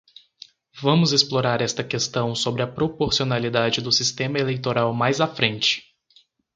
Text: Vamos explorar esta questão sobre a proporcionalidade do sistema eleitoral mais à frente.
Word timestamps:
Vamos 0.81 1.11
explorar 1.13 1.61
esta 1.61 1.83
questão 1.83 2.33
sobre 2.33 2.63
a 2.63 2.67
proporcionalidade 2.67 3.81
do 3.81 3.91
sistema 3.91 4.39
eleitoral 4.39 4.91
mais 4.95 5.21
à 5.21 5.27
frente. 5.27 5.93